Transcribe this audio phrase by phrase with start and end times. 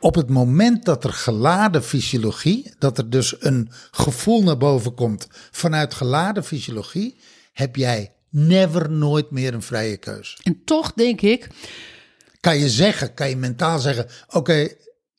[0.00, 5.28] Op het moment dat er geladen fysiologie, dat er dus een gevoel naar boven komt
[5.50, 7.16] vanuit geladen fysiologie,
[7.52, 10.38] heb jij never nooit meer een vrije keus.
[10.42, 11.48] En toch denk ik,
[12.40, 14.68] Kan je zeggen, kan je mentaal zeggen, oké,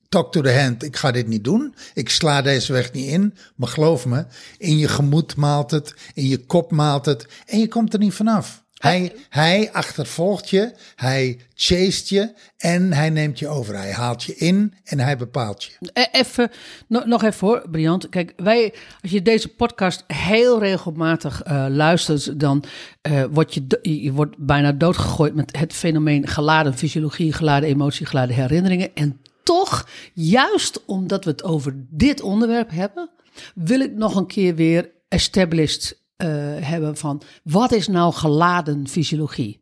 [0.09, 1.75] talk to the hand, ik ga dit niet doen.
[1.93, 3.33] Ik sla deze weg niet in.
[3.55, 4.25] Maar geloof me,
[4.57, 8.13] in je gemoed maalt het, in je kop maalt het en je komt er niet
[8.13, 8.63] vanaf.
[8.79, 13.75] Hij, hij achtervolgt je, hij chased je en hij neemt je over.
[13.75, 15.71] Hij haalt je in en hij bepaalt je.
[15.93, 16.51] E- Even,
[16.87, 18.09] no- nog even hoor, Briant.
[18.09, 22.63] Kijk, wij, als je deze podcast heel regelmatig eh, luistert, dan
[23.01, 28.35] eh word je, je wordt bijna doodgegooid met het fenomeen geladen fysiologie, geladen emotie, geladen
[28.35, 28.95] herinneringen.
[28.95, 33.09] En toch, juist omdat we het over dit onderwerp hebben,
[33.55, 39.61] wil ik nog een keer weer established eh, hebben van wat is nou geladen fysiologie?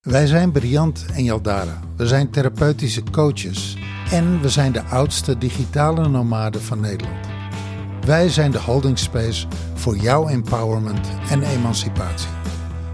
[0.00, 1.80] Wij zijn Briant en Jaldara.
[1.96, 3.76] We zijn therapeutische coaches
[4.10, 7.26] en we zijn de oudste digitale nomaden van Nederland.
[8.06, 12.28] Wij zijn de holding space voor jouw empowerment en emancipatie.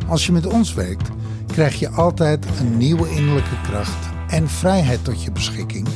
[0.08, 1.08] Als je met ons werkt,
[1.46, 5.88] krijg je altijd een nieuwe innerlijke kracht en vrijheid tot je beschikking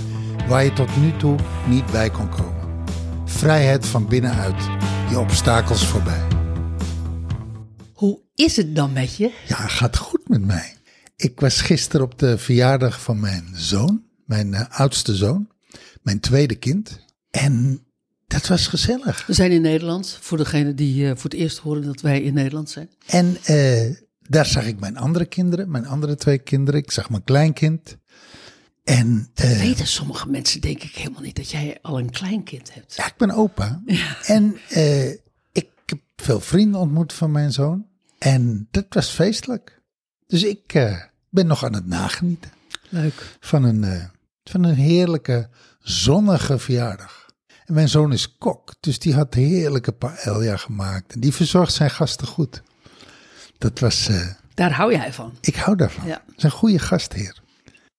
[0.49, 1.37] waar je tot nu toe
[1.69, 2.85] niet bij kon komen.
[3.25, 4.69] Vrijheid van binnenuit,
[5.11, 6.44] je obstakels voorbij.
[8.05, 9.33] Hoe is het dan met je?
[9.49, 10.75] Ja, gaat goed met mij.
[11.17, 15.49] Ik was gisteren op de verjaardag van mijn zoon, mijn eh, oudste zoon,
[16.03, 17.01] mijn tweede kind.
[17.31, 17.85] En
[18.27, 19.27] dat was gezellig.
[19.27, 22.35] We zijn in Nederland, voor degenen die eh, voor het eerst horen dat wij in
[22.35, 22.91] Nederland zijn.
[23.07, 26.81] En eh, daar zag ik mijn andere kinderen, mijn andere twee kinderen.
[26.81, 27.97] Ik zag mijn kleinkind.
[28.85, 32.95] En eh, Weten sommige mensen denk ik helemaal niet dat jij al een kleinkind hebt.
[32.97, 33.83] ja, ik ben opa.
[34.27, 34.57] En
[35.53, 37.93] ik heb veel vrienden ontmoet van mijn zoon.
[38.25, 39.83] En dat was feestelijk.
[40.27, 42.51] Dus ik eh, ben nog aan het nagenieten.
[42.89, 43.37] Leuk.
[43.41, 44.05] van een, eh,
[44.45, 47.31] van een heerlijke zonnige verjaardag.
[47.65, 51.13] En mijn zoon is kok, dus die had heerlijke paella gemaakt.
[51.13, 52.63] En die verzorgt zijn gasten goed.
[53.59, 55.37] Dat was, eh, Daar hou jij van.
[55.41, 56.07] ik hou daarvan.
[56.07, 56.23] Ja.
[56.27, 57.43] Het is een goede gastheer.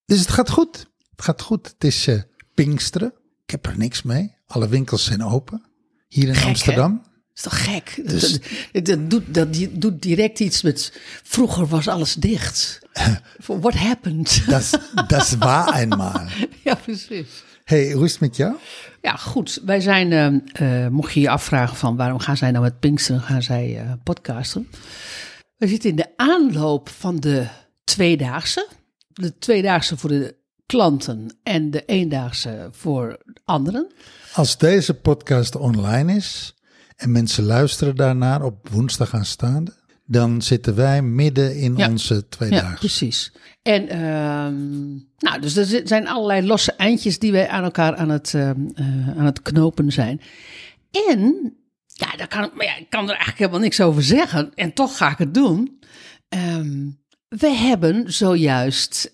[0.05, 0.77] Dus het gaat goed.
[1.09, 1.67] Het gaat goed.
[1.67, 2.09] Het is
[2.53, 3.13] Pinksteren.
[3.43, 4.35] Ik heb er niks mee.
[4.45, 5.63] Alle winkels zijn open.
[6.07, 6.89] Hier in Gek, hè?
[7.35, 8.01] Is toch gek?
[8.05, 8.39] Dus-
[8.71, 10.99] Dat, dat, doet, dat doet direct iets met.
[11.23, 12.79] Vroeger was alles dicht.
[13.45, 14.43] What happened?
[14.49, 16.21] Dat, dat is waar eenmaal.
[16.63, 17.27] ja, precies.
[17.63, 18.55] hey, hoe is het met jou?
[19.01, 19.61] Ja, goed.
[19.65, 20.11] Wij zijn,
[20.53, 23.79] eh, eh, mocht je je afvragen van waarom gaan zij nou met Pinksteren, gaan zij
[23.79, 24.69] eh, podcasten.
[25.57, 27.47] We zitten in de aanloop van de
[27.83, 28.67] tweedaagse.
[29.07, 30.35] De tweedaagse voor de
[30.65, 33.91] klanten en de eendaagse voor anderen.
[34.33, 36.54] Als deze podcast online is
[36.95, 39.73] en mensen luisteren daarnaar op woensdag aanstaande,
[40.05, 41.89] dan zitten wij midden in Ja.
[41.89, 42.77] onze Ja, tweedaagse.
[42.77, 43.31] precies.
[43.61, 48.09] En ehm, nou, dus er zi- zijn allerlei losse eindjes die wij aan elkaar aan
[48.09, 50.21] het, ehm, eh, aan het knopen zijn.
[51.07, 51.53] En,
[51.85, 54.51] ja, daar kan, ik- maar ja, ik kan er eigenlijk helemaal niks over zeggen.
[54.53, 55.79] En toch ga ik het doen.
[56.29, 56.87] Ehm,
[57.27, 59.13] we hebben zojuist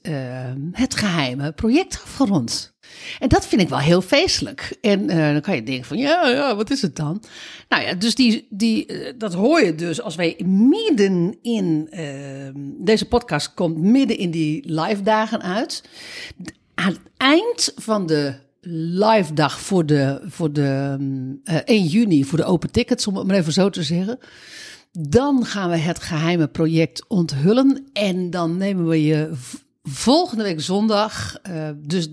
[0.72, 2.74] het geheime project afgerond.
[3.20, 4.78] En dat vind ik wel heel feestelijk.
[4.82, 7.24] En eh, dan kan je denken van, ja, ja, wat is het dan?
[7.70, 11.88] Nou ja, dus die, die, eh, dat hoor je dus als wij midden in...
[11.92, 15.84] ehm, deze podcast komt midden in die live dagen uit.
[16.74, 18.34] Aan het eind van de
[18.92, 23.16] live dag voor de, voor de mm, eh, 1 juni, voor de open tickets, om
[23.16, 24.20] het maar even zo te zeggen...
[25.00, 27.88] Dan gaan we het geheime project onthullen.
[27.94, 29.30] En dan nemen we je
[29.84, 32.08] volgende week zondag, eh, dus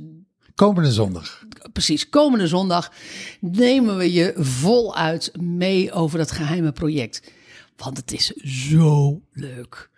[0.58, 1.44] Komende zondag.
[1.72, 2.92] precies komende zondag,
[3.40, 7.32] nemen we je voluit mee over dat geheime project.
[7.76, 8.26] Want het is
[8.68, 9.90] zo leuk.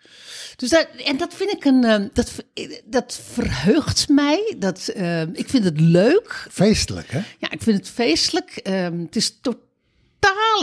[0.56, 2.44] Dus dat, en dat vind ik een, eh, dat,
[2.84, 4.54] dat verheugt mij.
[4.58, 6.46] Dat, eh, ik vind het leuk.
[6.50, 7.20] Feestelijk, hè?
[7.38, 8.50] Ja, ik vind het feestelijk.
[8.50, 9.68] Eh, het is totaal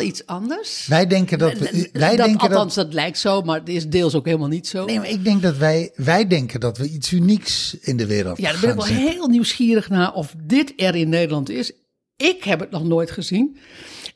[0.01, 0.87] iets anders.
[0.87, 1.89] Wij denken dat we.
[1.93, 2.85] Wij dat, denken althans, dat.
[2.85, 4.85] dat lijkt zo, maar het is deels ook helemaal niet zo.
[4.85, 5.91] Nee, maar ik denk dat wij.
[5.95, 8.37] Wij denken dat we iets unieks in de wereld.
[8.37, 9.05] Ja, daar ben ik wel zetten.
[9.07, 11.71] heel nieuwsgierig naar of dit er in Nederland is.
[12.15, 13.57] Ik heb het nog nooit gezien.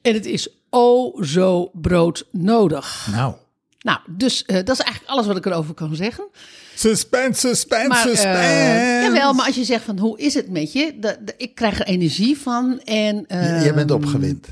[0.01, 3.07] En het is oh zo broodnodig.
[3.11, 3.33] Nou.
[3.79, 6.27] Nou, dus eh, dat is eigenlijk alles wat ik erover kan zeggen.
[6.75, 9.01] Suspense, suspense, Maar, eh, suspense.
[9.03, 11.15] jawel, maar als je zegt van hoe is het met je?
[11.37, 12.79] Ik krijg er energie van.
[12.79, 14.47] En, J- Jij bent ehm, opgewind.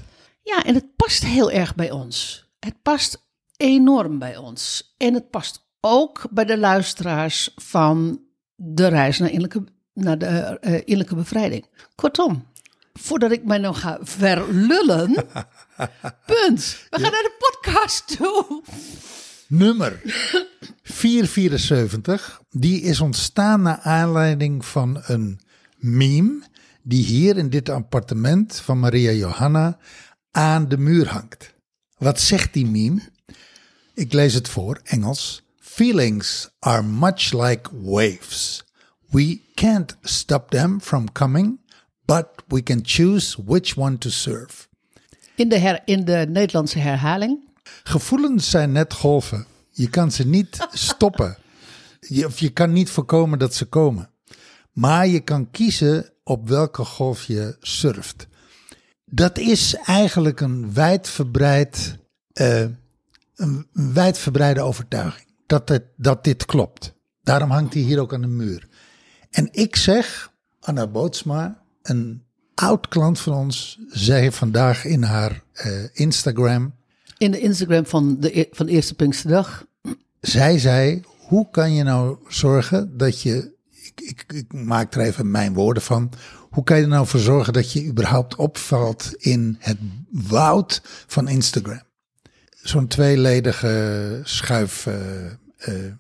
[0.50, 2.48] Ja, en het past heel erg bij ons.
[2.60, 3.26] Het past
[3.58, 4.94] enorm bij ons.
[4.98, 8.22] En het past ook bij de luisteraars van
[8.56, 9.64] de reis naar innerlijke,
[9.94, 11.66] naar de eh, innerlijke bevrijding.
[11.96, 12.48] Kortom,
[12.94, 15.14] voordat ik mij nog ga verlullen.
[16.26, 16.88] punt.
[16.90, 18.64] We gaan naar de podcast toe.
[19.48, 20.02] Nummer
[20.84, 22.42] 474.
[22.50, 25.40] Die is ontstaan naar aanleiding van een
[25.78, 26.48] meme
[26.84, 29.78] die hier in dit appartement van Maria Johanna
[30.32, 31.54] aan de muur hangt.
[31.98, 33.02] Wat zegt die meme?
[33.94, 35.44] Ik lees het voor, Engels.
[35.60, 38.64] Feelings are much like waves.
[39.10, 41.60] We can't stop them from coming,
[42.06, 44.70] but we can choose which one to surf.
[45.36, 47.48] In de, her, in de Nederlandse herhaling.
[47.84, 49.46] Gevoelens zijn net golven.
[49.72, 51.38] Je kan ze niet stoppen.
[52.00, 54.10] Je, of je kan niet voorkomen dat ze komen.
[54.72, 58.28] Maar je kan kiezen op welke golf je surft.
[59.10, 61.98] Dat is eigenlijk een wijdverbreid,
[62.42, 62.66] uh,
[63.36, 65.28] een wijdverbreide overtuiging.
[65.46, 66.94] Dat, het, dat dit klopt.
[67.24, 68.68] Daarom hangt hij hier ook aan de muur.
[69.30, 72.24] En ik zeg, Anna Bootsma, een
[72.56, 76.74] oud klant van ons, zei vandaag in haar uh, Instagram.
[77.18, 79.66] In de Instagram van de, e-, van de Eerste Pinksterdag.
[80.20, 85.32] Zij zei, hoe kan je nou zorgen dat je, ik, ik, ik maak er even
[85.32, 86.12] mijn woorden van,
[86.50, 89.78] hoe kan je er nou voor zorgen dat je überhaupt opvalt in het
[90.12, 91.82] woud van Instagram?
[92.62, 94.86] Zo'n tweeledige schuif.
[94.86, 94.96] Uh,
[95.68, 95.94] uh,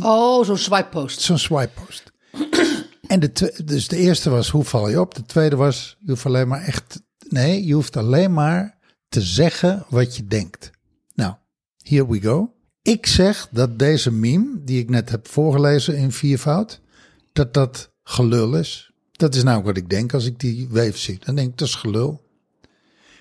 [0.00, 1.20] oh, zo'n swipe post.
[1.20, 2.12] Zo'n swipe post.
[3.06, 5.14] en de, dus de eerste was hoe val je op?
[5.14, 7.02] De tweede was je hoeft alleen maar echt.
[7.28, 8.78] Nee, je hoeft alleen maar
[9.08, 10.70] te zeggen wat je denkt.
[11.14, 11.34] Nou,
[11.78, 12.54] here we go.
[12.82, 16.80] Ik zeg dat deze meme, die ik net heb voorgelezen in viervoud,
[17.32, 18.92] dat dat gelul is.
[19.16, 21.18] Dat is nou wat ik denk als ik die weef zie.
[21.24, 22.24] Dan denk ik, dat is gelul.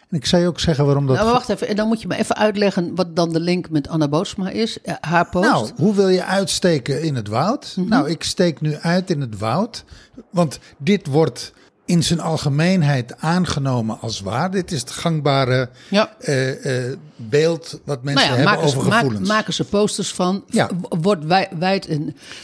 [0.09, 1.15] En ik zou ook zeggen waarom dat...
[1.15, 1.67] Nou, wacht even.
[1.67, 4.81] En dan moet je me even uitleggen wat dan de link met Anna Boosma is.
[4.81, 5.49] Eh, haar post.
[5.49, 7.73] Nou, hoe wil je uitsteken in het woud?
[7.75, 7.89] Mhm.
[7.89, 9.83] Nou, ik steek nu uit in het woud.
[10.29, 11.53] Want dit wordt
[11.85, 14.51] in zijn algemeenheid aangenomen als waar.
[14.51, 16.15] Dit is het gangbare ja.
[16.19, 19.27] uh, uh, beeld wat mensen nou ja, hebben over gevoelens.
[19.27, 20.43] maken ze posters van.
[20.47, 20.69] Ja.
[20.89, 21.87] Wordt wijd,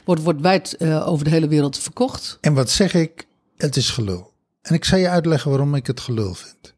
[0.06, 2.38] wordt, wordt wijd uh, over de hele wereld verkocht.
[2.42, 3.30] En wat zeg ik?
[3.62, 4.34] Het is gelul.
[4.62, 6.74] En ik zal je uitleggen waarom ik het gelul vind.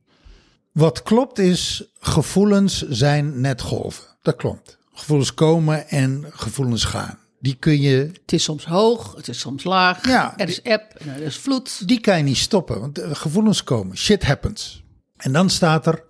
[0.72, 4.04] Wat klopt is, gevoelens zijn net golven.
[4.22, 4.78] Dat klopt.
[4.94, 7.18] Gevoelens komen en gevoelens gaan.
[7.40, 8.12] Die kun je.
[8.22, 10.08] Het is soms hoog, het is soms laag.
[10.08, 11.88] Ja, er is app en er is vloed.
[11.88, 13.98] Die kan je niet stoppen, want gevoelens komen.
[13.98, 14.84] Shit happens.
[15.18, 16.06] En dan staat er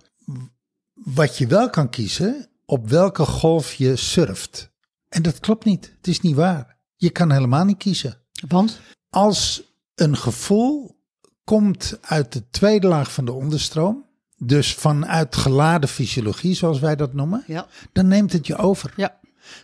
[0.94, 4.70] wat je wel kan kiezen, op welke golf je surft.
[5.08, 5.92] En dat klopt niet.
[5.96, 6.76] Het is niet waar.
[6.96, 8.20] Je kan helemaal niet kiezen.
[8.48, 8.80] Want?
[9.10, 9.62] Als
[9.94, 10.96] een gevoel
[11.44, 14.04] komt uit de tweede laag van de onderstroom,
[14.38, 17.66] dus vanuit geladen fysiologie, zoals wij dat noemen, ja.
[17.92, 18.92] dan neemt het je over.
[18.96, 19.18] Ja.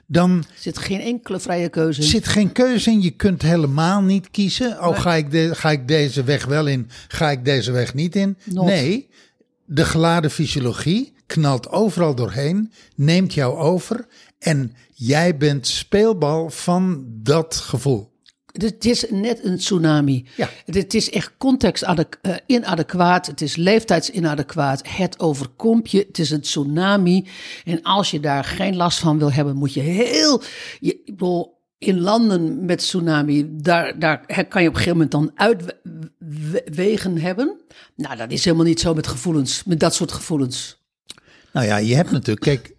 [0.06, 2.06] Dan zit geen enkele vrije keuze in.
[2.06, 3.02] Zit geen keuze in.
[3.02, 4.86] Je kunt helemaal niet kiezen.
[4.86, 6.90] Oh, ga, ik de, ga ik deze weg wel in?
[7.08, 8.36] Ga ik deze weg niet in?
[8.44, 9.08] Nee,
[9.64, 14.06] de geladen fysiologie knalt overal doorheen, neemt jou over
[14.38, 18.09] en jij bent speelbal van dat gevoel.
[18.52, 20.26] Het is net een tsunami.
[20.36, 20.48] Ja.
[20.64, 23.26] Het is echt context uh, inadequaat.
[23.26, 24.88] Het is leeftijdsinadaquaat.
[24.88, 26.04] Het overkomt je.
[26.08, 27.28] Het is een tsunami.
[27.64, 30.42] En als je daar geen last van wil hebben, moet je heel.
[30.80, 31.00] Je,
[31.78, 37.60] in landen met tsunami, daar, daar kan je op een gegeven moment dan uitwegen hebben.
[37.96, 40.82] Nou, dat is helemaal niet zo met gevoelens, met dat soort gevoelens.
[41.52, 42.74] Nou ja, je hebt natuurlijk, kijk,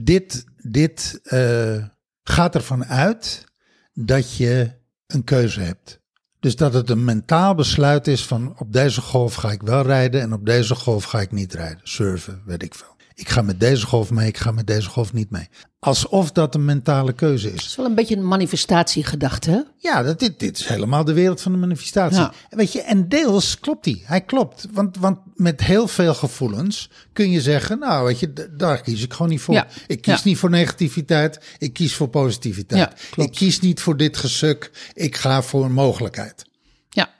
[0.00, 1.84] dit, dit uh,
[2.22, 3.44] gaat ervan uit
[3.92, 4.70] dat je
[5.08, 6.00] een keuze hebt.
[6.40, 10.20] Dus dat het een mentaal besluit is van op deze golf ga ik wel rijden
[10.20, 11.80] en op deze golf ga ik niet rijden.
[11.82, 12.96] Surfen, weet ik veel.
[13.18, 15.48] Ik ga met deze golf mee, ik ga met deze golf niet mee.
[15.78, 17.52] Alsof dat een mentale keuze is.
[17.52, 19.60] Het is wel een beetje een manifestatiegedachte, hè?
[19.76, 22.18] Ja, dat, dit, dit is helemaal de wereld van de manifestatie.
[22.18, 22.32] Ja.
[22.50, 24.02] Weet je, en deels klopt die.
[24.04, 24.66] Hij klopt.
[24.72, 29.12] Want, want met heel veel gevoelens kun je zeggen, nou weet je, daar kies ik
[29.12, 29.66] gewoon niet voor.
[29.86, 32.92] Ik kies niet voor negativiteit, ik kies voor positiviteit.
[33.16, 36.44] ik kies niet voor dit gesuk, ik ga voor een mogelijkheid.
[36.88, 37.10] Ja.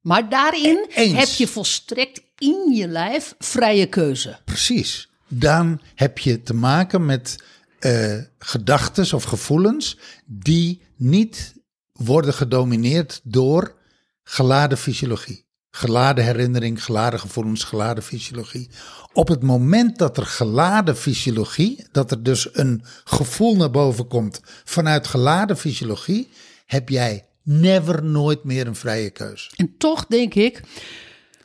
[0.00, 4.38] Maar daarin heb je volstrekt in je lijf vrije keuze.
[4.44, 5.08] Precies.
[5.28, 7.36] Dan heb je te maken met
[7.80, 11.54] uh, gedachten of gevoelens die niet
[11.92, 13.74] worden gedomineerd door
[14.22, 15.48] geladen fysiologie.
[15.70, 18.70] Geladen herinnering, geladen gevoelens, geladen fysiologie.
[19.12, 24.40] Op het moment dat er geladen fysiologie, dat er dus een gevoel naar boven komt
[24.64, 26.28] vanuit geladen fysiologie,
[26.66, 29.50] heb jij never nooit meer een vrije keuze.
[29.56, 30.62] En toch denk ik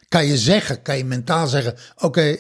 [0.08, 2.38] kan je zeggen, kan je mentaal zeggen: oké,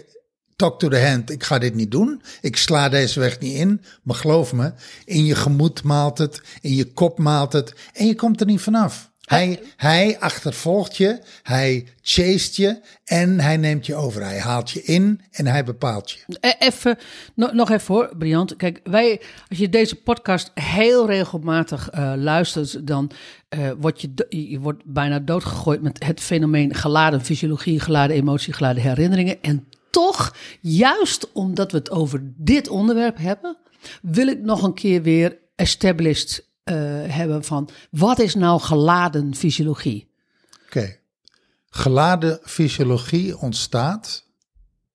[0.55, 2.22] talk to the hand, ik ga dit niet doen.
[2.41, 3.81] Ik sla deze weg niet in.
[4.03, 4.74] Maar geloof me,
[5.05, 8.62] in je gemoed maalt het, in je kop maalt het en je komt er niet
[8.62, 9.12] vanaf.
[9.25, 14.24] Hij, hij achtervolgt je, hij chased je en hij neemt je over.
[14.24, 16.20] Hij haalt je in en hij bepaalt je.
[16.39, 16.98] E- Even,
[17.36, 18.55] no- nog even hoor, Briant.
[18.55, 23.12] Kijk, wij, als je deze podcast heel regelmatig eh, luistert, dan
[23.50, 28.84] eh word je, je wordt bijna doodgegooid met het fenomeen geladen fysiologie, geladen emotie, geladen
[28.84, 29.41] herinneringen.
[29.41, 33.58] En toch, juist omdat we het over dit onderwerp hebben,
[34.01, 40.07] wil ik nog een keer weer established hebben van wat is nou geladen fysiologie?
[40.65, 40.98] Oké.
[41.69, 44.25] Geladen fysiologie ontstaat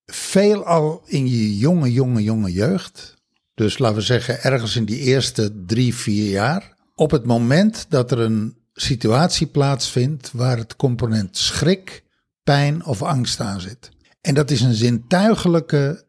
[0.07, 3.19] veelal in je jonge, jonge, jonge jeugd.
[3.55, 6.75] Dus laten we zeggen ergens in die eerste drie, vier jaar.
[6.95, 12.05] Op het moment dat er een situatie plaatsvindt waar het component schrik,
[12.43, 13.91] pijn of angst aan zit.
[14.21, 16.05] En dat is een zintuigelijke,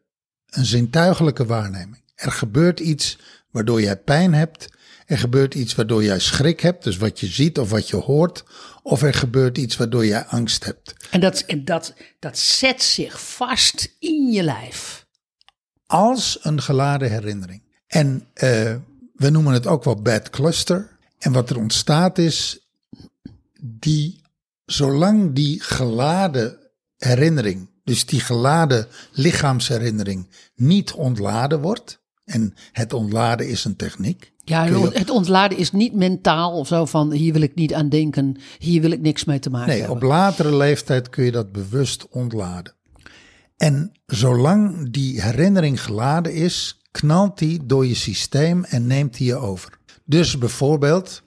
[0.46, 2.02] een zintuigelijke waarneming.
[2.14, 3.18] Er gebeurt iets
[3.50, 4.68] waardoor jij pijn hebt.
[5.12, 8.44] Er gebeurt iets waardoor jij schrik hebt, dus wat je ziet of wat je hoort.
[8.82, 10.94] Of er gebeurt iets waardoor jij angst hebt.
[11.10, 15.06] En dat, en dat, dat zet zich vast in je lijf.
[15.86, 17.62] als een geladen herinnering.
[17.86, 18.76] En eh,
[19.14, 20.98] we noemen het ook wel bad cluster.
[21.18, 22.68] En wat er ontstaat is,
[23.60, 24.20] die,
[24.64, 26.58] zolang die geladen
[26.96, 32.00] herinnering, dus die geladen lichaamsherinnering, niet ontladen wordt.
[32.24, 34.31] En het ontladen is een techniek.
[34.44, 38.36] Ja, het ontladen is niet mentaal of zo van hier wil ik niet aan denken,
[38.58, 39.96] hier wil ik niks mee te maken Nee, hebben.
[39.96, 42.74] op latere leeftijd kun je dat bewust ontladen.
[43.56, 49.36] En zolang die herinnering geladen is, knalt die door je systeem en neemt die je
[49.36, 49.78] over.
[50.04, 51.22] Dus bijvoorbeeld,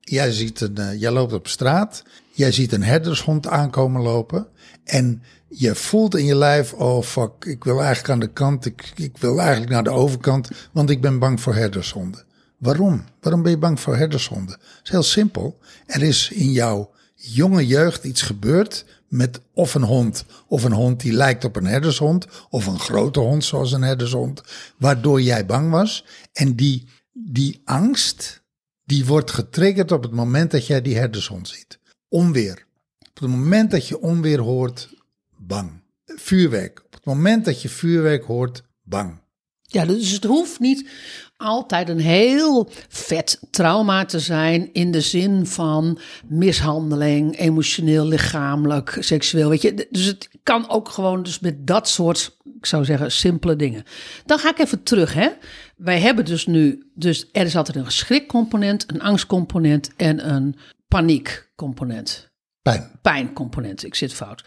[0.00, 4.46] jij, ziet een, eh, jij loopt op straat, jij ziet een herdershond aankomen lopen
[4.84, 8.92] en je voelt in je lijf, oh fuck, ik wil eigenlijk aan de kant, ik,
[8.94, 12.26] ik wil eigenlijk naar de overkant, want ik ben bang voor herdershonden.
[12.58, 13.04] Waarom?
[13.20, 14.58] Waarom ben je bang voor herdershonden?
[14.58, 15.58] Dat is heel simpel.
[15.86, 21.00] Er is in jouw jonge jeugd iets gebeurd met of een hond, of een hond
[21.00, 24.42] die lijkt op een herdershond, of een grote hond zoals een herdershond,
[24.76, 26.04] waardoor jij bang was.
[26.32, 28.42] En die, die angst,
[28.84, 31.78] die wordt getriggerd op het moment dat jij die herdershond ziet.
[32.08, 32.66] Onweer.
[32.98, 34.94] Op het moment dat je onweer hoort,
[35.36, 35.70] bang.
[36.06, 36.82] Vuurwerk.
[36.84, 39.20] Op het moment dat je vuurwerk hoort, bang.
[39.70, 40.88] Ja, dus het hoeft niet
[41.36, 49.48] altijd een heel vet trauma te zijn in de zin van mishandeling, emotioneel, lichamelijk, seksueel.
[49.48, 53.56] Weet je, dus het kan ook gewoon dus met dat soort, ik zou zeggen, simpele
[53.56, 53.84] dingen.
[54.26, 55.28] Dan ga ik even terug, hè.
[55.76, 60.56] Wij hebben dus nu, dus er is altijd een schrikcomponent, een angstcomponent en een
[60.88, 62.30] paniekcomponent.
[62.62, 62.90] Pijn.
[63.02, 64.44] Pijncomponent, ik zit fout.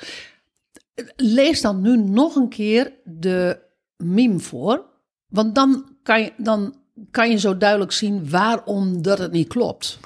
[1.15, 3.59] Lees dan nu nog een keer de
[3.97, 4.89] meme voor.
[5.31, 6.75] Want dan kan je, dan
[7.11, 9.99] kan je zo duidelijk zien waarom dat het niet klopt.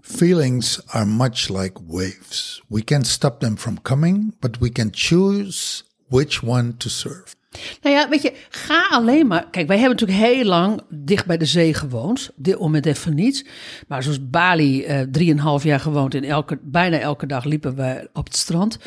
[0.00, 2.62] Feelings are much like waves.
[2.68, 7.36] We can't stop them from coming, but we can choose which one to surf.
[7.82, 9.50] Nou ja, weet je, ga alleen maar.
[9.50, 12.30] Kijk, wij hebben natuurlijk heel lang dicht bij de zee gewoond.
[12.36, 13.48] Dit moment even niet.
[13.88, 16.14] Maar zoals Bali, eh, drieënhalf jaar gewoond.
[16.14, 18.78] En elke, bijna elke dag liepen we op het strand.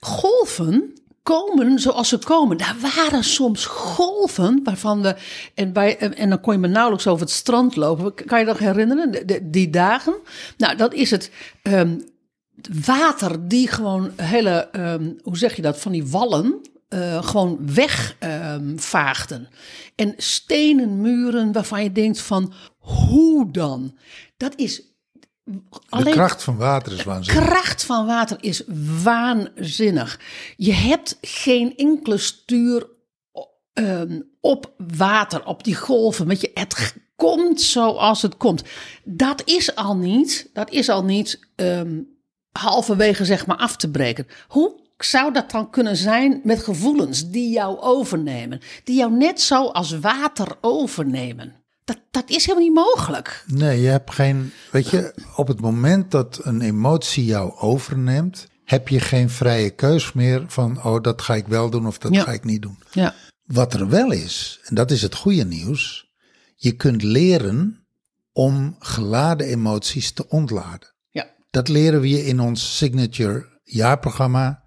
[0.00, 0.97] Golven
[1.28, 2.56] komen zoals ze komen.
[2.56, 5.16] Daar waren soms golven waarvan we.
[5.54, 8.14] En, bij, en, dan kon je me nauwelijks over het strand lopen.
[8.14, 9.26] Kan je dat herinneren?
[9.50, 10.14] Die dagen?
[10.56, 11.30] Nou, dat is het.
[11.62, 11.98] ehm,
[12.84, 19.48] water die gewoon hele, ehm, hoe zeg je dat, van die wallen eh, gewoon wegvaagden.
[19.96, 23.98] en stenen muren waarvan je denkt van, hoe dan?
[24.36, 24.82] Dat is
[25.88, 27.44] De kracht van water is waanzinnig.
[27.44, 28.62] kracht van water is
[29.02, 30.20] waanzinnig.
[30.56, 32.88] Je hebt geen enkele stuur
[33.72, 36.26] ehm, op water, op die golven.
[36.26, 38.62] Weet je, het komt zoals het komt.
[39.04, 42.00] Dat is al niet, dat is al niet ehm,
[42.52, 44.26] halverwege zeg maar af te breken.
[44.48, 48.60] Hoe zou dat dan kunnen zijn met gevoelens die jou overnemen?
[48.84, 51.57] Die jou net zo als water overnemen?
[51.88, 53.44] Dat, dat is helemaal niet mogelijk.
[53.46, 54.52] Nee, je hebt geen.
[54.70, 60.12] Weet je, op het moment dat een emotie jou overneemt, heb je geen vrije keus
[60.12, 62.22] meer van, oh, dat ga ik wel doen of dat Ja.
[62.22, 62.78] ga ik niet doen.
[62.90, 63.14] Ja.
[63.44, 66.10] Wat er wel is, en dat is het goede nieuws,
[66.56, 67.86] je kunt leren
[68.32, 70.94] om geladen emoties te ontladen.
[71.10, 71.26] Ja.
[71.50, 74.62] Dat leren we je in ons signature jaarprogramma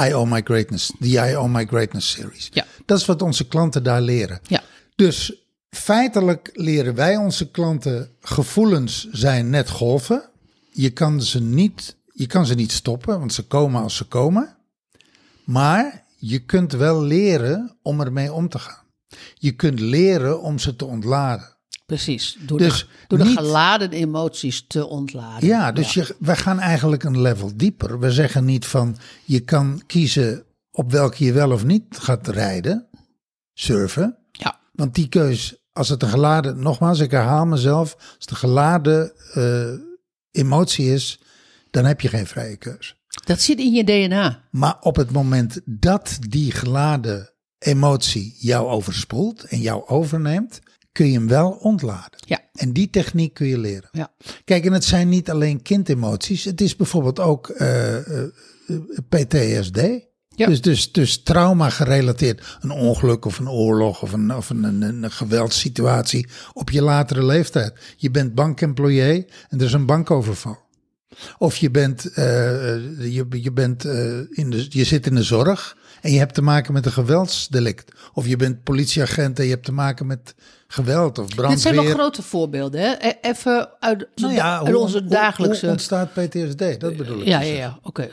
[0.00, 2.48] I Owe My Greatness, the I Owe My Greatness series.
[2.52, 2.66] Ja.
[2.86, 4.40] Dat is wat onze klanten daar leren.
[4.42, 4.62] Ja.
[4.94, 5.34] Dus
[5.70, 10.28] feitelijk leren wij onze klanten gevoelens zijn net golven.
[10.72, 14.56] Je kan ze niet, je kan ze niet stoppen, want ze komen als ze komen.
[15.44, 18.84] Maar je kunt wel leren om ermee om te gaan.
[19.34, 21.58] Je kunt leren om ze te ontladen.
[21.86, 22.36] Precies.
[22.40, 25.48] Door, Dus de, door de geladen emoties te ontladen.
[25.48, 27.98] Ja, dus Je, we gaan eigenlijk een level dieper.
[27.98, 32.86] We zeggen niet van je kan kiezen op welke je wel of niet gaat rijden,
[33.54, 34.16] surfen.
[34.32, 34.60] Ja.
[34.72, 39.12] Want die keus, als het een geladen, nogmaals, ik herhaal mezelf, als het een geladen
[39.32, 39.72] eh,
[40.30, 41.20] emotie is,
[41.70, 42.98] dan heb je geen vrije keus.
[43.24, 44.48] Dat zit in je DNA.
[44.50, 50.60] Maar op het moment dat die geladen emotie jou overspoelt en jou overneemt,
[50.92, 52.20] kun je hem wel ontladen.
[52.26, 52.40] Ja.
[52.52, 53.88] En die techniek kun je leren.
[53.92, 54.12] Ja.
[54.44, 56.44] Kijk, en het zijn niet alleen kindemoties.
[56.44, 58.28] Het is bijvoorbeeld ook eh, eh,
[59.08, 59.80] PTSD.
[60.40, 60.46] Ja.
[60.46, 62.58] Dus, dus, dus trauma gerelateerd.
[62.60, 67.24] Een ongeluk of een oorlog of een, of een, een, een geweldssituatie op je latere
[67.24, 67.72] leeftijd.
[67.96, 70.58] Je bent bankemployé en er is een bankoverval.
[71.38, 72.24] Of je bent, eh,
[73.12, 76.42] je, je, bent eh, in de, je zit in de zorg en je hebt te
[76.42, 77.92] maken met een geweldsdelict.
[78.12, 80.34] Of je bent politieagent en je hebt te maken met
[80.66, 81.50] geweld of brandweer.
[81.50, 82.80] Dit zijn wel grote voorbeelden.
[82.80, 82.94] Hè?
[82.98, 85.60] E- Even uit, Nou ja, uit onze hoe- dagelijkse...
[85.60, 86.80] Hoe ontstaat PTSD?
[86.80, 87.26] Dat bedoel ik.
[87.26, 87.78] ja, ja, ja.
[87.82, 88.10] Oké.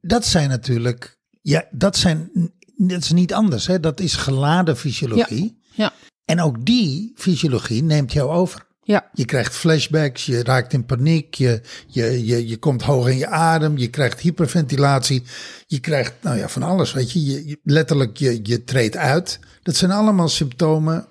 [0.00, 2.30] Dat zijn natuurlijk, ja, dat zijn,
[2.76, 3.66] dat is niet anders.
[3.66, 3.80] Hè?
[3.80, 5.58] Dat is geladen fysiologie.
[5.74, 5.92] Ja.
[6.24, 8.66] En ook die fysiologie neemt jou over.
[8.84, 9.10] Ja.
[9.12, 13.26] Je krijgt flashbacks, je raakt in paniek, je, je, je, je komt hoog in je
[13.26, 15.22] adem, je krijgt hyperventilatie,
[15.66, 17.24] je krijgt nou ja, van alles, weet je.
[17.24, 19.38] je, je- letterlijk, je, je treedt uit.
[19.62, 21.06] Dat zijn allemaal symptomen,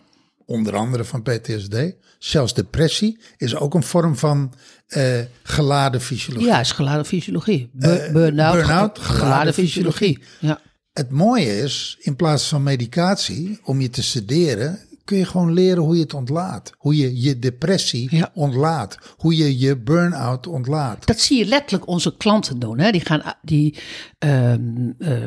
[0.51, 1.75] onder andere van PTSD.
[2.19, 4.53] Zelfs depressie is ook een vorm van
[4.87, 6.47] eh, geladen fysiologie.
[6.47, 7.69] Ja, is geladen fysiologie.
[7.79, 10.19] Eh, burn-out, burn-out, ge- geladen geladen fysiologie.
[10.39, 10.59] Ja.
[10.93, 15.83] Het mooie is, in plaats van medicatie, om je te sederen, kun je gewoon leren
[15.83, 16.71] hoe je het ontlaat.
[16.77, 18.31] Hoe je je depressie Ja.
[18.33, 18.97] ontlaat.
[19.17, 21.07] Hoe je je burn-out ontlaat.
[21.07, 22.79] Dat zie je letterlijk onze klanten doen.
[22.79, 22.91] Hè?
[22.91, 23.77] Die gaan, die,
[24.19, 25.17] ehm, eh,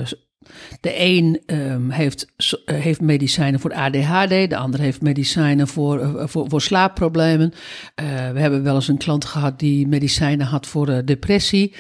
[0.80, 2.26] de een ehm, heeft,
[2.64, 7.52] eh, heeft medicijnen voor ADHD, de ander heeft medicijnen voor, eh, voor, voor slaapproblemen.
[7.94, 11.74] Eh, we hebben wel eens een klant gehad die medicijnen had voor eh, depressie.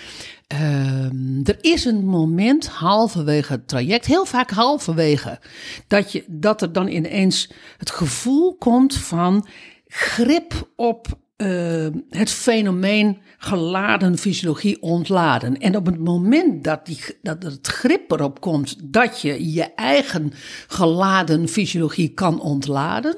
[0.46, 5.38] Ehm, er is een moment halverwege het traject, heel vaak halverwege,
[5.88, 9.46] dat, je, dat er dan ineens het gevoel komt van
[9.86, 11.06] grip op
[11.36, 15.58] eh, het fenomeen geladen fysiologie ontladen.
[15.58, 20.32] En op het moment dat, die, dat het grip erop komt dat je je eigen
[20.66, 23.16] geladen fysiologie kan ontladen,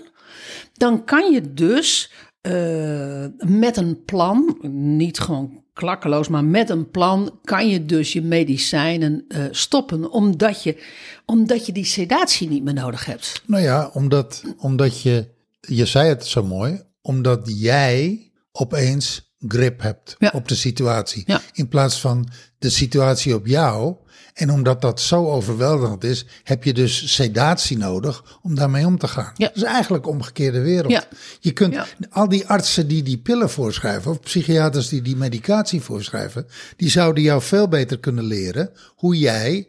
[0.73, 7.39] dan kan je dus eh, met een plan, niet gewoon klakkeloos, maar met een plan
[7.45, 10.83] kan je dus je medicijnen eh, stoppen, omdat je,
[11.25, 13.43] omdat je die sedatie niet meer nodig hebt.
[13.47, 15.29] Nou ja, omdat, omdat je,
[15.61, 20.31] je zei het zo mooi, omdat jij opeens grip hebt Ja.
[20.35, 21.23] op de situatie.
[21.27, 21.41] Ja.
[21.53, 23.97] In plaats van de situatie op jou.
[24.35, 29.09] En omdat dat zo overweldigend is, heb je dus sedatie nodig om daarmee om te
[29.09, 29.33] gaan.
[29.35, 29.47] Ja.
[29.47, 30.93] Dat is eigenlijk omgekeerde wereld.
[30.93, 31.05] Ja.
[31.41, 31.87] Je kunt Ja.
[32.11, 37.23] al die artsen die die pillen voorschrijven, of psychiaters die die medicatie voorschrijven, die zouden
[37.23, 39.69] jou veel beter kunnen leren hoe jij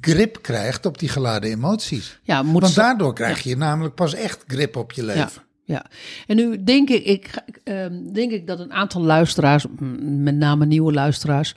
[0.00, 2.18] grip krijgt op die geladen emoties.
[2.22, 5.42] Ja, moet Want daardoor krijg je namelijk pas echt grip op je leven.
[5.72, 5.86] Ja.
[6.26, 9.64] En nu denk ik, ik, ehm, denk ik dat een aantal luisteraars,
[10.00, 11.54] met name nieuwe luisteraars,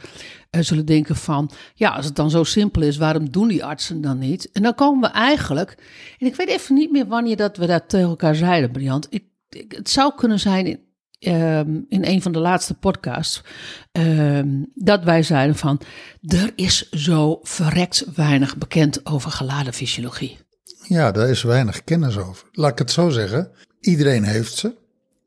[0.49, 4.01] eh, zullen denken van, ja, als het dan zo simpel is, waarom doen die artsen
[4.01, 4.51] dan niet?
[4.51, 5.78] En dan komen we eigenlijk,
[6.19, 9.08] en ik weet even niet meer wanneer dat we dat tegen elkaar zeiden, Briant.
[9.10, 10.80] Ik, ik- het zou kunnen zijn in,
[11.19, 13.41] ehm, in een van de laatste podcasts,
[13.91, 15.82] ehm, dat wij zeiden van,
[16.21, 20.38] er is zo verrekt weinig bekend over geladen fysiologie.
[20.87, 22.47] Ja, daar is weinig kennis over.
[22.51, 23.51] Laat ik het zo zeggen.
[23.79, 24.75] Iedereen heeft ze.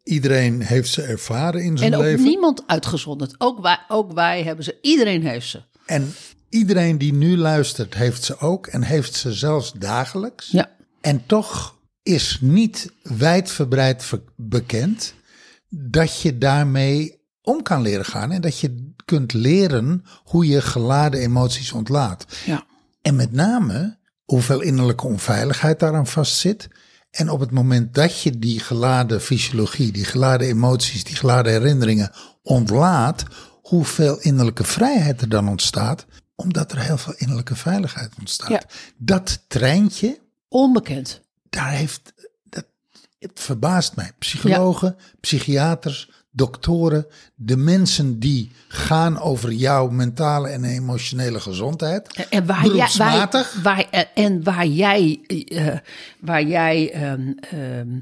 [0.02, 2.24] Iedereen heeft ze ervaren in zijn En ook leven.
[2.24, 3.34] niemand uitgezonderd.
[3.38, 4.78] Ook wij, ook wij hebben ze.
[4.82, 5.62] Iedereen heeft ze.
[5.86, 6.14] En
[6.48, 8.66] iedereen die nu luistert, heeft ze ook.
[8.66, 10.50] En heeft ze zelfs dagelijks.
[10.50, 10.70] Ja.
[11.00, 15.14] En toch is niet wijdverbreid ver- bekend
[15.68, 18.30] dat je daarmee om kan leren gaan.
[18.32, 22.26] En dat je kunt leren hoe je geladen emoties ontlaat.
[22.46, 22.66] Ja.
[23.02, 23.97] En met name
[24.30, 26.68] hoeveel innerlijke onveiligheid daaraan vastzit.
[27.10, 32.10] En op het moment dat je die geladen fysiologie, die geladen emoties, die geladen herinneringen
[32.42, 33.24] ontlaat,
[33.62, 38.48] hoeveel innerlijke vrijheid er dan ontstaat, omdat er heel veel innerlijke veiligheid ontstaat.
[38.48, 38.62] Ja.
[38.96, 41.20] Dat treintje, Onbekend.
[41.50, 42.12] daar heeft,
[42.44, 42.66] dat,
[43.18, 44.12] het verbaast mij.
[44.18, 52.12] Psychologen, psychiaters, doktoren, de mensen die gaan over jouw mentale en emotionele gezondheid.
[52.12, 53.26] En- En waar jij,
[53.62, 55.76] waar, eh, en waar jij, eh,
[56.20, 57.98] waar jij ehm, ehm,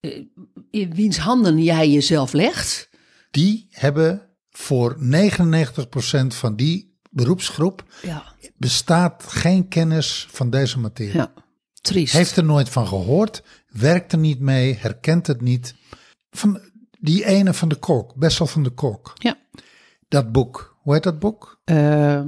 [0.00, 0.22] eh,
[0.70, 2.88] in wiens handen jij jezelf legt.
[3.30, 8.34] die hebben voor 99% van die beroepsgroep Ja.
[8.56, 11.14] bestaat geen kennis van deze materie.
[11.16, 11.32] Ja.
[11.80, 12.12] Triest.
[12.12, 15.74] Heeft er nooit van gehoord, werkt er niet mee, herkent het niet.
[16.30, 16.60] van
[16.98, 19.12] die ene van de Kolk, Bessel van de Kolk.
[19.14, 19.36] Ja.
[20.08, 21.60] Dat boek, hoe heet dat boek?
[21.64, 22.26] Ehm,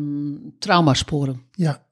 [0.59, 1.43] traumasporen.
[1.53, 1.87] Ja,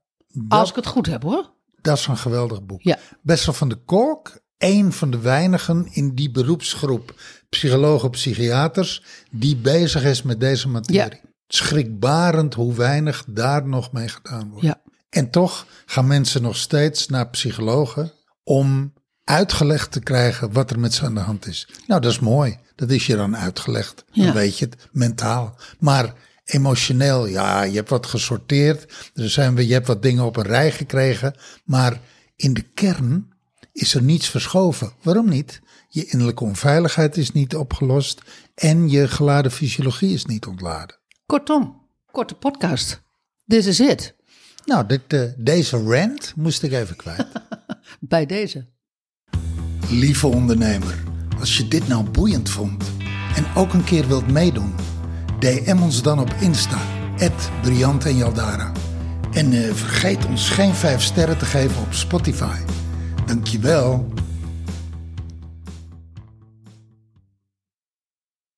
[0.48, 1.50] Als ik het goed heb hoor.
[1.80, 2.82] dat is een geweldig boek.
[2.82, 2.98] Ja.
[3.22, 7.14] Bessel van de Kolk, een van de weinigen in die beroepsgroep
[7.48, 11.20] psychologen, psychiaters, die bezig is met deze materie.
[11.46, 14.64] Schrikbarend hoe weinig daar nog mee gedaan wordt.
[14.66, 14.80] Ja.
[15.10, 18.12] En toch gaan mensen nog steeds naar psychologen
[18.44, 18.92] om
[19.28, 21.68] uitgelegd te krijgen wat er met ze aan de hand is.
[21.86, 22.58] Nou, dat is mooi.
[22.74, 24.04] Dat is je dan uitgelegd.
[24.12, 25.58] Dan weet je het mentaal.
[25.78, 26.14] Maar
[26.44, 29.10] emotioneel, ja, je hebt wat gesorteerd.
[29.14, 31.34] Er zijn we, je hebt wat dingen op een rij gekregen.
[31.64, 32.00] Maar
[32.36, 33.32] in de kern
[33.72, 34.92] is er niets verschoven.
[35.02, 35.60] Waarom niet?
[35.88, 38.22] Je innerlijke onveiligheid is niet opgelost
[38.54, 40.98] en je geladen fysiologie is niet ontladen.
[41.26, 43.02] Kortom, korte podcast.
[43.46, 44.14] This is it.
[44.64, 47.26] Nou, dit, eh, deze rant moest ik even kwijt.
[48.00, 48.76] Bij deze.
[49.90, 50.94] Lieve ondernemer,
[51.40, 52.84] als je dit nou boeiend vond
[53.36, 54.74] en ook een keer wilt meedoen,
[55.38, 56.78] DM ons dan op Insta,
[57.62, 58.72] Briant en Jaldara.
[59.32, 62.56] En eh, vergeet ons geen 5 sterren te geven op Spotify.
[63.26, 64.08] Dankjewel.